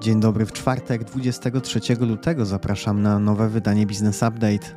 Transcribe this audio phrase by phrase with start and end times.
[0.00, 4.74] Dzień dobry w czwartek, 23 lutego zapraszam na nowe wydanie Business Update.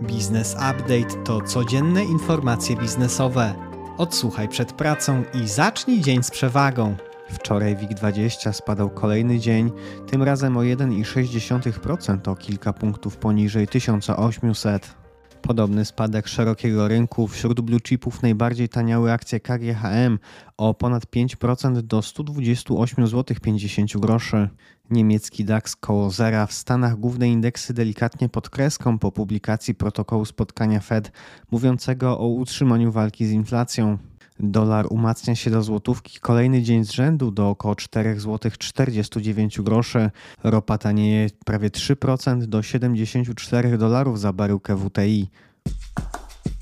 [0.00, 3.54] Business Update to codzienne informacje biznesowe.
[3.98, 6.96] Odsłuchaj przed pracą i zacznij dzień z przewagą.
[7.30, 9.72] Wczoraj WIG20 spadał kolejny dzień,
[10.06, 14.94] tym razem o 1,6%, o kilka punktów poniżej 1800.
[15.42, 20.18] Podobny spadek szerokiego rynku wśród blue chipów najbardziej taniały akcje KGHM
[20.56, 24.48] o ponad 5% do 128 zł 50 groszy.
[24.90, 30.80] Niemiecki DAX koło zera, w Stanach główne indeksy delikatnie pod kreską po publikacji protokołu spotkania
[30.80, 31.12] Fed
[31.50, 33.98] mówiącego o utrzymaniu walki z inflacją.
[34.42, 40.10] Dolar umacnia się do złotówki kolejny dzień z rzędu do około 4 zł 49 groszy.
[40.44, 45.28] Ropa tanieje prawie 3% do 74 dolarów za baryłkę WTI.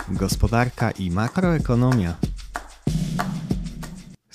[0.08, 2.14] Gospodarka i makroekonomia.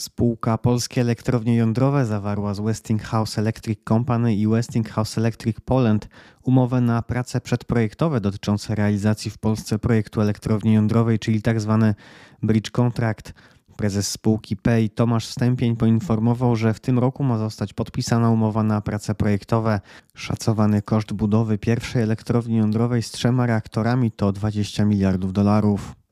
[0.03, 6.09] Spółka Polskie Elektrownie Jądrowe zawarła z Westinghouse Electric Company i Westinghouse Electric Poland
[6.41, 11.77] umowę na prace przedprojektowe dotyczące realizacji w Polsce projektu elektrowni jądrowej, czyli tzw.
[11.81, 11.95] Tak
[12.43, 13.33] bridge contract.
[13.77, 18.81] Prezes spółki PEI Tomasz Stępień poinformował, że w tym roku ma zostać podpisana umowa na
[18.81, 19.79] prace projektowe.
[20.15, 26.02] Szacowany koszt budowy pierwszej elektrowni jądrowej z trzema reaktorami to 20 miliardów dolarów.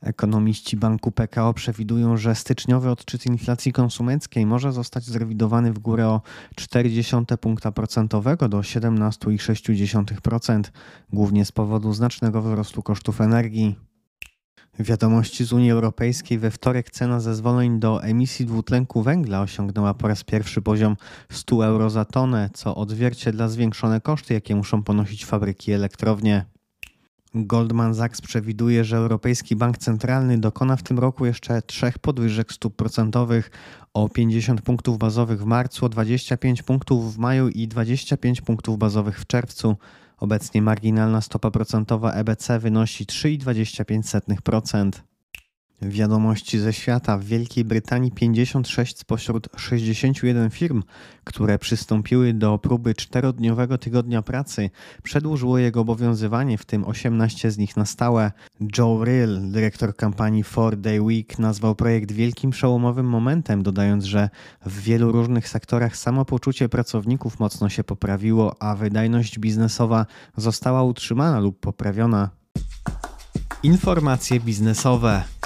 [0.00, 6.20] Ekonomiści banku PKO przewidują, że styczniowy odczyt inflacji konsumenckiej może zostać zrewidowany w górę o
[6.56, 10.62] 0,4 punkta procentowego do 17,6%,
[11.12, 13.88] głównie z powodu znacznego wzrostu kosztów energii.
[14.78, 20.24] Wiadomości z Unii Europejskiej we wtorek cena zezwoleń do emisji dwutlenku węgla osiągnęła po raz
[20.24, 20.96] pierwszy poziom
[21.30, 26.57] 100 euro za tonę, co odzwierciedla zwiększone koszty, jakie muszą ponosić fabryki i elektrownie.
[27.34, 32.76] Goldman Sachs przewiduje, że Europejski Bank Centralny dokona w tym roku jeszcze trzech podwyżek stóp
[32.76, 33.50] procentowych
[33.94, 39.20] o 50 punktów bazowych w marcu, o 25 punktów w maju i 25 punktów bazowych
[39.20, 39.76] w czerwcu.
[40.18, 44.90] Obecnie marginalna stopa procentowa EBC wynosi 3,25%.
[45.82, 47.18] Wiadomości ze świata.
[47.18, 50.82] W Wielkiej Brytanii 56 spośród 61 firm,
[51.24, 54.70] które przystąpiły do próby czterodniowego tygodnia pracy,
[55.02, 58.32] przedłużyło jego obowiązywanie, w tym 18 z nich na stałe.
[58.78, 64.30] Joe Rill, dyrektor kampanii Four Day Week, nazwał projekt wielkim przełomowym momentem, dodając, że
[64.66, 70.06] w wielu różnych sektorach samopoczucie pracowników mocno się poprawiło, a wydajność biznesowa
[70.36, 72.30] została utrzymana lub poprawiona.
[73.62, 75.37] Informacje biznesowe.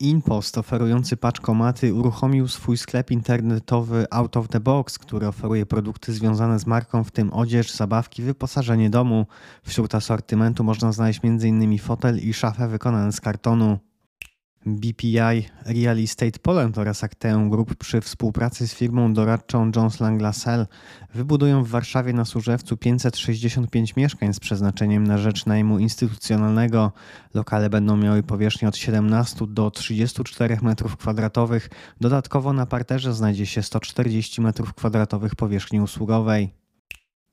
[0.00, 6.58] InPost oferujący paczkomaty uruchomił swój sklep internetowy Out of the Box, który oferuje produkty związane
[6.58, 9.26] z marką, w tym odzież, zabawki, wyposażenie domu.
[9.62, 11.78] Wśród asortymentu można znaleźć m.in.
[11.78, 13.78] fotel i szafę wykonane z kartonu.
[14.76, 20.66] BPI Real Estate Poland oraz Acteum Group przy współpracy z firmą doradczą Jones Lang LaSalle
[21.14, 26.92] wybudują w Warszawie na Służewcu 565 mieszkań z przeznaczeniem na rzecz najmu instytucjonalnego.
[27.34, 31.60] Lokale będą miały powierzchnię od 17 do 34 m2.
[32.00, 36.67] Dodatkowo na parterze znajdzie się 140 m2 powierzchni usługowej.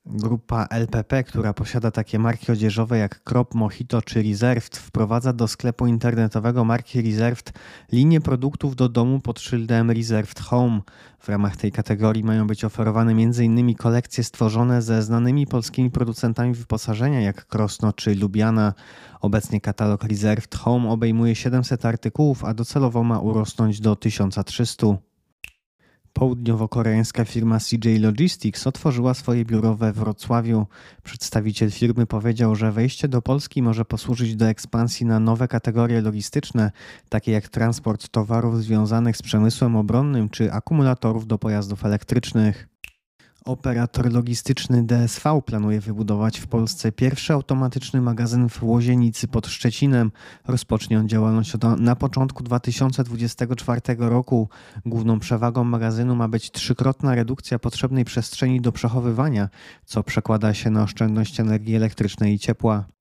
[0.08, 5.86] Grupa LPP, która posiada takie marki odzieżowe jak Crop, Mojito czy Reserved, wprowadza do sklepu
[5.86, 7.52] internetowego marki Reserved
[7.92, 10.80] linię produktów do domu pod szyldem Reserved Home.
[11.18, 13.74] W ramach tej kategorii mają być oferowane m.in.
[13.74, 18.74] kolekcje stworzone ze znanymi polskimi producentami wyposażenia jak Krosno czy Lubiana.
[19.20, 24.86] Obecnie katalog Reserved Home obejmuje 700 artykułów, a docelowo ma urosnąć do 1300.
[26.16, 30.66] Południowo-koreańska firma CJ Logistics otworzyła swoje biuro we Wrocławiu.
[31.02, 36.70] Przedstawiciel firmy powiedział, że wejście do Polski może posłużyć do ekspansji na nowe kategorie logistyczne,
[37.08, 42.68] takie jak transport towarów związanych z przemysłem obronnym czy akumulatorów do pojazdów elektrycznych.
[43.46, 50.12] Operator logistyczny DSV planuje wybudować w Polsce pierwszy automatyczny magazyn w Łozienicy pod Szczecinem.
[50.48, 54.48] Rozpocznie on działalność na początku 2024 roku.
[54.86, 59.48] Główną przewagą magazynu ma być trzykrotna redukcja potrzebnej przestrzeni do przechowywania,
[59.84, 62.95] co przekłada się na oszczędność energii elektrycznej i ciepła.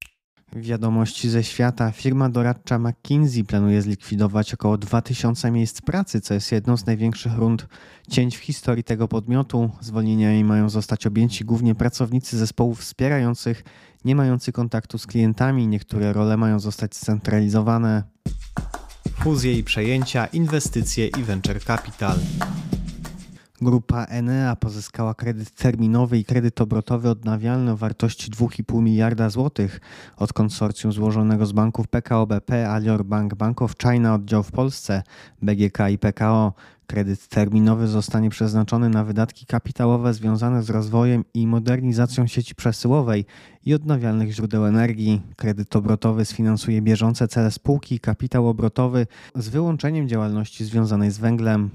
[0.56, 1.92] Wiadomości ze świata.
[1.92, 7.68] Firma doradcza McKinsey planuje zlikwidować około 2000 miejsc pracy, co jest jedną z największych rund
[8.10, 9.72] cięć w historii tego podmiotu.
[9.82, 13.64] Zwolnieniami mają zostać objęci głównie pracownicy zespołów wspierających,
[14.06, 15.68] nie mający kontaktu z klientami.
[15.68, 18.04] Niektóre role mają zostać scentralizowane.
[19.16, 22.18] Fuzje i przejęcia, inwestycje i venture capital.
[23.62, 29.80] Grupa Enea pozyskała kredyt terminowy i kredyt obrotowy odnawialny o wartości 2,5 miliarda złotych
[30.18, 35.04] od konsorcjum złożonego z banków PKO BP, Alior Bank, Bank of China oddział w Polsce,
[35.42, 36.54] BGK i PKO.
[36.88, 43.26] Kredyt terminowy zostanie przeznaczony na wydatki kapitałowe związane z rozwojem i modernizacją sieci przesyłowej
[43.66, 45.22] i odnawialnych źródeł energii.
[45.36, 51.70] Kredyt obrotowy sfinansuje bieżące cele spółki i kapitał obrotowy z wyłączeniem działalności związanej z węglem.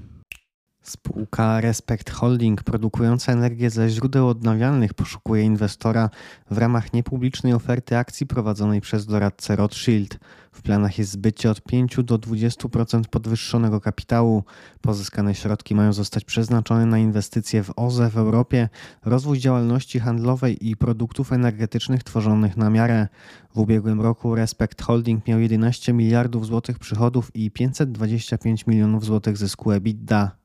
[0.81, 6.09] Spółka Respect Holding, produkująca energię ze źródeł odnawialnych, poszukuje inwestora
[6.51, 10.19] w ramach niepublicznej oferty akcji prowadzonej przez doradcę Rothschild.
[10.51, 14.43] W planach jest zbycie od 5 do 20% podwyższonego kapitału.
[14.81, 18.69] Pozyskane środki mają zostać przeznaczone na inwestycje w OZE w Europie,
[19.05, 23.07] rozwój działalności handlowej i produktów energetycznych tworzonych na miarę.
[23.55, 29.71] W ubiegłym roku Respect Holding miał 11 miliardów złotych przychodów i 525 milionów złotych zysku
[29.71, 30.40] EBITDA.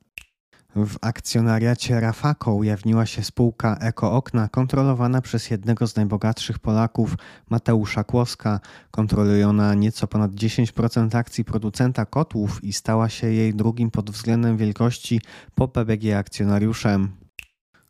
[0.77, 7.15] W akcjonariacie Rafako ujawniła się spółka EkoOkna kontrolowana przez jednego z najbogatszych Polaków,
[7.51, 8.61] Mateusza Kłoska.
[8.91, 14.57] Kontroluje ona nieco ponad 10% akcji producenta kotłów i stała się jej drugim pod względem
[14.57, 15.21] wielkości
[15.55, 17.26] po PBG akcjonariuszem.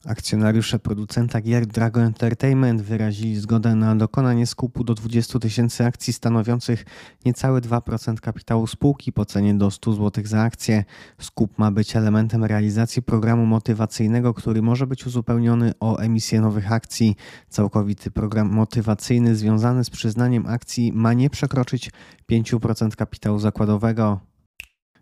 [0.04, 6.84] Akcjonariusze producenta gier Dragon Entertainment wyrazili zgodę na dokonanie skupu do 20 tysięcy akcji stanowiących
[7.24, 10.84] niecałe 2% kapitału spółki po cenie do 100 zł za akcję.
[11.20, 17.16] Skup ma być elementem realizacji programu motywacyjnego, który może być uzupełniony o emisję nowych akcji.
[17.48, 21.90] Całkowity program motywacyjny związany z przyznaniem akcji ma nie przekroczyć
[22.30, 24.35] 5% kapitału zakładowego.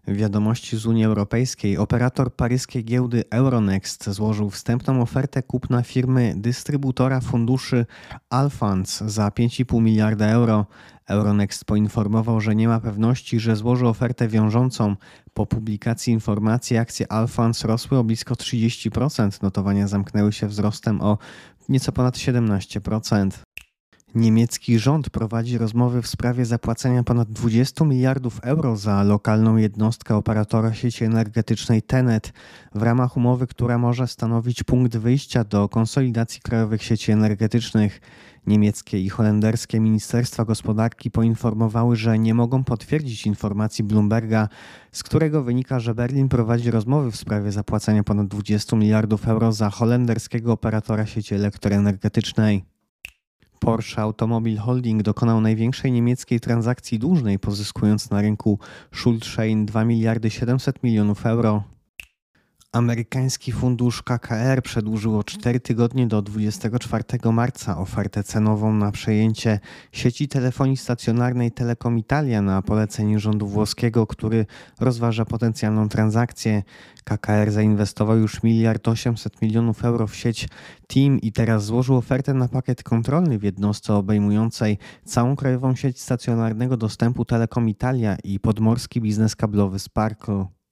[0.09, 1.79] Wiadomości z Unii Europejskiej.
[1.79, 7.87] Operator paryskiej giełdy Euronext złożył wstępną ofertę kupna firmy dystrybutora funduszy
[8.31, 10.67] Alphans za 5,5 miliarda euro.
[11.09, 14.97] Euronext poinformował, że nie ma pewności, że złoży ofertę wiążącą.
[15.35, 19.43] Po publikacji informacji akcje Alphans rosły o blisko 30%.
[19.43, 21.19] Notowania zamknęły się wzrostem o
[21.69, 23.31] nieco ponad 17%.
[24.15, 30.75] Niemiecki rząd prowadzi rozmowy w sprawie zapłacenia ponad 20 miliardów euro za lokalną jednostkę operatora
[30.75, 32.33] sieci energetycznej Tenet
[32.75, 38.01] w ramach umowy, która może stanowić punkt wyjścia do konsolidacji krajowych sieci energetycznych.
[38.47, 44.49] Niemieckie i holenderskie ministerstwa gospodarki poinformowały, że nie mogą potwierdzić informacji Bloomberga,
[44.93, 49.71] z którego wynika, że Berlin prowadzi rozmowy w sprawie zapłacenia ponad 20 miliardów euro za
[49.71, 52.74] holenderskiego operatora sieci elektroenergetycznej.
[53.65, 58.59] Porsche Automobile Holding dokonał największej niemieckiej transakcji dłużnej, pozyskując na rynku
[58.93, 61.63] Schuldschein 2 miliardy 700 milionów euro.
[62.75, 69.61] Amerykański fundusz KKR przedłużył o 4 tygodnie do 24 marca ofertę cenową na przejęcie
[69.93, 74.47] sieci telefonii stacjonarnej Telekom Italia na polecenie rządu włoskiego, który
[74.81, 76.63] rozważa potencjalną transakcję.
[77.05, 80.49] KKR zainwestował już miliard 800 milionów euro w sieć
[80.87, 86.77] Team i teraz złożył ofertę na pakiet kontrolny w jednostce obejmującej całą krajową sieć stacjonarnego
[86.77, 90.64] dostępu Telekom Italia i podmorski biznes kablowy Sparkle.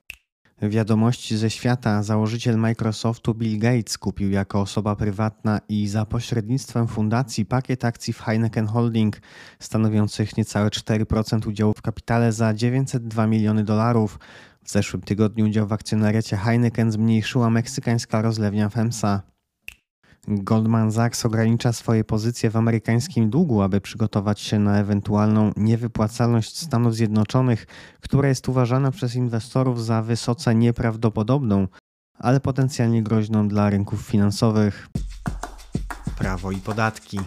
[0.68, 7.46] Wiadomości ze świata założyciel Microsoftu Bill Gates kupił jako osoba prywatna i za pośrednictwem fundacji
[7.46, 9.20] pakiet akcji w Heineken Holding
[9.58, 14.18] stanowiących niecałe 4% udziału w kapitale za 902 miliony dolarów.
[14.64, 19.31] W zeszłym tygodniu udział w akcjonariacie Heineken zmniejszyła meksykańska rozlewnia FEMSA.
[20.28, 26.94] Goldman Sachs ogranicza swoje pozycje w amerykańskim długu, aby przygotować się na ewentualną niewypłacalność Stanów
[26.94, 27.66] Zjednoczonych,
[28.00, 31.68] która jest uważana przez inwestorów za wysoce nieprawdopodobną,
[32.18, 34.88] ale potencjalnie groźną dla rynków finansowych.
[36.18, 37.18] Prawo i podatki.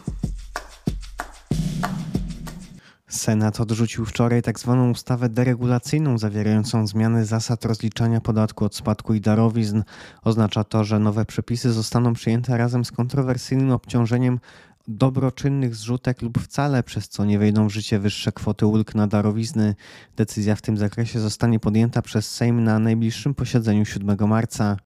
[3.09, 4.77] Senat odrzucił wczoraj tzw.
[4.81, 9.83] Tak ustawę deregulacyjną zawierającą zmiany zasad rozliczania podatku od spadku i darowizn.
[10.23, 14.39] Oznacza to, że nowe przepisy zostaną przyjęte razem z kontrowersyjnym obciążeniem
[14.87, 19.75] dobroczynnych zrzutek lub wcale, przez co nie wejdą w życie wyższe kwoty ulg na darowizny.
[20.15, 24.77] Decyzja w tym zakresie zostanie podjęta przez Sejm na najbliższym posiedzeniu 7 marca.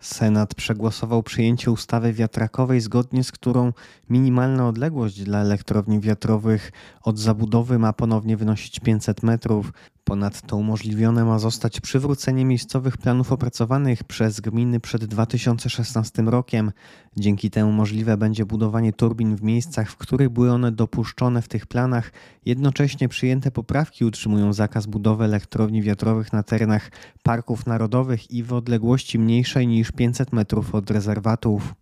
[0.00, 3.72] Senat przegłosował przyjęcie ustawy wiatrakowej, zgodnie z którą
[4.10, 9.72] minimalna odległość dla elektrowni wiatrowych od zabudowy ma ponownie wynosić 500 metrów.
[10.10, 16.72] Ponadto umożliwione ma zostać przywrócenie miejscowych planów opracowanych przez gminy przed 2016 rokiem.
[17.16, 21.66] Dzięki temu możliwe będzie budowanie turbin w miejscach, w których były one dopuszczone w tych
[21.66, 22.12] planach.
[22.44, 26.90] Jednocześnie przyjęte poprawki utrzymują zakaz budowy elektrowni wiatrowych na terenach
[27.22, 31.74] parków narodowych i w odległości mniejszej niż 500 metrów od rezerwatów.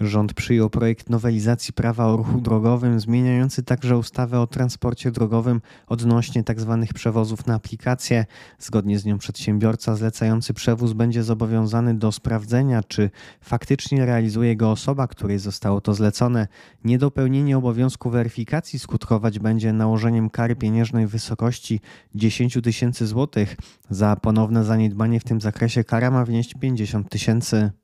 [0.00, 6.44] Rząd przyjął projekt nowelizacji prawa o ruchu drogowym, zmieniający także ustawę o transporcie drogowym odnośnie
[6.44, 6.78] tzw.
[6.80, 8.26] Tak przewozów na aplikację.
[8.58, 13.10] Zgodnie z nią przedsiębiorca zlecający przewóz będzie zobowiązany do sprawdzenia, czy
[13.40, 16.48] faktycznie realizuje go osoba, której zostało to zlecone.
[16.84, 21.80] Niedopełnienie obowiązku weryfikacji skutkować będzie nałożeniem kary pieniężnej w wysokości
[22.14, 23.56] 10 tysięcy złotych.
[23.90, 27.83] Za ponowne zaniedbanie w tym zakresie kara ma wnieść 50 tysięcy.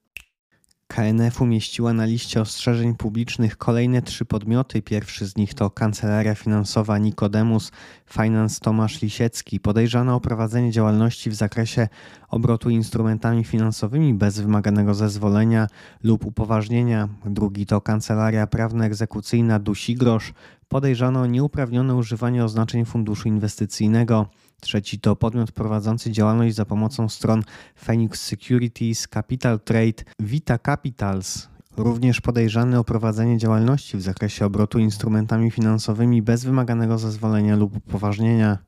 [0.90, 4.82] KNF umieściła na liście ostrzeżeń publicznych kolejne trzy podmioty.
[4.82, 7.72] Pierwszy z nich to Kancelaria Finansowa Nikodemus
[8.06, 11.88] Finance Tomasz Lisiecki, podejrzana o prowadzenie działalności w zakresie
[12.28, 15.66] obrotu instrumentami finansowymi bez wymaganego zezwolenia
[16.02, 17.08] lub upoważnienia.
[17.24, 20.32] Drugi to Kancelaria Prawno-Egzekucyjna Dusigrosz,
[20.68, 24.26] podejrzano nieuprawnione używanie oznaczeń funduszu inwestycyjnego.
[24.60, 27.42] Trzeci to podmiot prowadzący działalność za pomocą stron
[27.76, 35.50] Phoenix Securities, Capital Trade, Vita Capitals, również podejrzany o prowadzenie działalności w zakresie obrotu instrumentami
[35.50, 38.58] finansowymi bez wymaganego zezwolenia lub upoważnienia.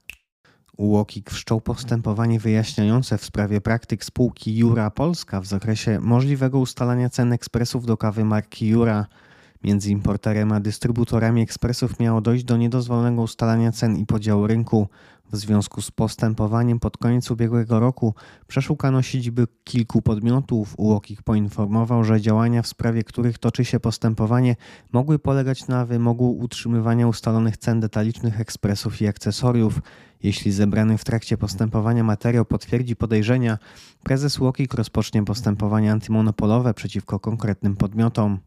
[0.76, 7.32] UOKiK wszczął postępowanie wyjaśniające w sprawie praktyk spółki Jura Polska w zakresie możliwego ustalania cen
[7.32, 9.06] ekspresów do kawy marki Jura.
[9.64, 14.88] Między importerem a dystrybutorami ekspresów miało dojść do niedozwolonego ustalania cen i podziału rynku.
[15.32, 18.14] W związku z postępowaniem pod koniec ubiegłego roku
[18.46, 20.74] przeszukano siedziby kilku podmiotów.
[20.78, 24.56] UOKiK poinformował, że działania, w sprawie których toczy się postępowanie,
[24.92, 29.80] mogły polegać na wymogu utrzymywania ustalonych cen detalicznych ekspresów i akcesoriów.
[30.22, 33.58] Jeśli zebrany w trakcie postępowania materiał potwierdzi podejrzenia,
[34.02, 38.38] prezes UOKiK rozpocznie postępowanie antymonopolowe przeciwko konkretnym podmiotom.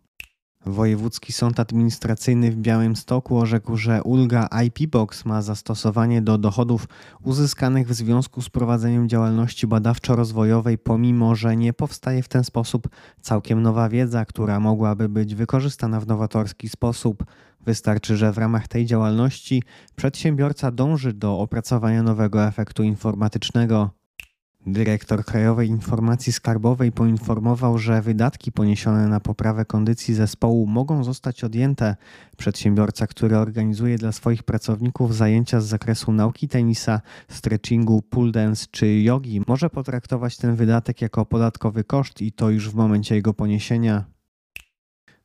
[0.66, 6.88] Wojewódzki Sąd Administracyjny w Białymstoku orzekł, że ulga IP Box ma zastosowanie do dochodów
[7.24, 12.88] uzyskanych w związku z prowadzeniem działalności badawczo-rozwojowej, pomimo że nie powstaje w ten sposób
[13.22, 17.24] całkiem nowa wiedza, która mogłaby być wykorzystana w nowatorski sposób.
[17.66, 19.64] Wystarczy, że w ramach tej działalności
[19.96, 24.05] przedsiębiorca dąży do opracowania nowego efektu informatycznego.
[24.68, 31.96] Dyrektor Krajowej Informacji Skarbowej poinformował, że wydatki poniesione na poprawę kondycji zespołu mogą zostać odjęte.
[32.38, 39.02] Przedsiębiorca, który organizuje dla swoich pracowników zajęcia z zakresu nauki tenisa, stretchingu, pool dance czy
[39.02, 44.15] jogi, może potraktować ten wydatek jako podatkowy koszt i to już w momencie jego poniesienia.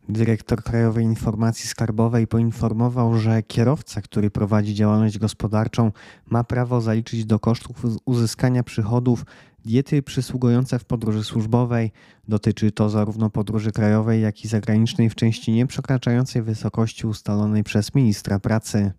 [0.08, 5.92] Dyrektor Krajowej Informacji Skarbowej poinformował, że kierowca, który prowadzi działalność gospodarczą,
[6.26, 9.24] ma prawo zaliczyć do kosztów uzyskania przychodów
[9.64, 11.92] diety przysługujące w podróży służbowej.
[12.28, 17.94] Dotyczy to zarówno podróży krajowej, jak i zagranicznej w części nie przekraczającej wysokości ustalonej przez
[17.94, 18.92] ministra pracy.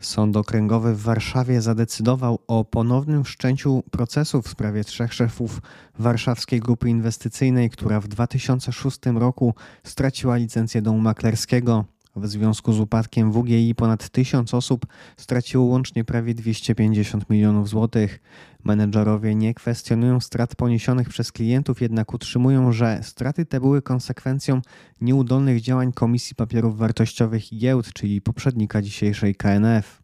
[0.00, 5.60] Sąd Okręgowy w Warszawie zadecydował o ponownym wszczęciu procesu w sprawie trzech szefów
[5.98, 11.84] warszawskiej grupy inwestycyjnej, która w 2006 roku straciła licencję domu maklerskiego.
[12.16, 18.20] W związku z upadkiem WGI ponad 1000 osób straciło łącznie prawie 250 milionów złotych.
[18.64, 24.60] Menedżerowie nie kwestionują strat poniesionych przez klientów, jednak utrzymują, że straty te były konsekwencją
[25.00, 30.02] nieudolnych działań Komisji Papierów Wartościowych i Giełd, czyli poprzednika dzisiejszej KNF.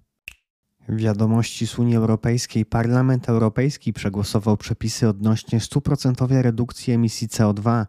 [0.89, 7.87] Wiadomości z Unii Europejskiej Parlament Europejski przegłosował przepisy odnośnie 100% redukcji emisji CO2.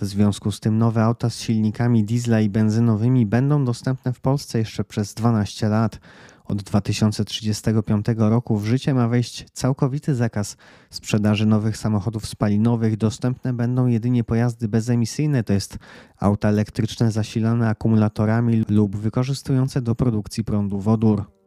[0.00, 4.58] W związku z tym nowe auta z silnikami diesla i benzynowymi będą dostępne w Polsce
[4.58, 6.00] jeszcze przez 12 lat.
[6.44, 10.56] Od 2035 roku w życie ma wejść całkowity zakaz
[10.90, 12.96] sprzedaży nowych samochodów spalinowych.
[12.96, 15.78] Dostępne będą jedynie pojazdy bezemisyjne, to jest
[16.18, 21.41] auta elektryczne zasilane akumulatorami lub wykorzystujące do produkcji prądu wodór.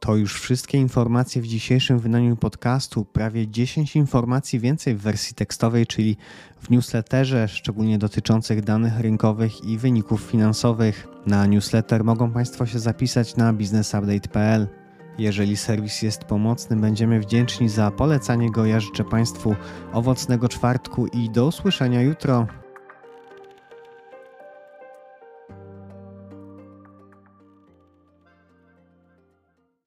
[0.00, 3.04] To już wszystkie informacje w dzisiejszym wydaniu podcastu.
[3.04, 6.16] Prawie 10 informacji więcej w wersji tekstowej, czyli
[6.60, 11.08] w newsletterze, szczególnie dotyczących danych rynkowych i wyników finansowych.
[11.26, 14.68] Na newsletter mogą Państwo się zapisać na businessupdate.pl.
[15.18, 18.66] Jeżeli serwis jest pomocny, będziemy wdzięczni za polecanie go.
[18.66, 19.56] Ja życzę Państwu
[19.92, 22.46] owocnego czwartku i do usłyszenia jutro.